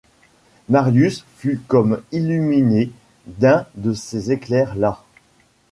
Marius 0.67 1.23
fut 1.37 1.61
comme 1.67 2.01
illuminé 2.11 2.91
d’un 3.27 3.67
de 3.75 3.93
ces 3.93 4.31
éclairs-là. 4.31 4.99